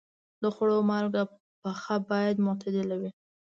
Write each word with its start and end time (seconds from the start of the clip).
د 0.41 0.43
خوړو 0.55 0.77
مالګه 0.89 1.23
پخه 1.61 1.95
باید 2.09 2.35
معتدله 2.45 2.95
وي. 3.01 3.11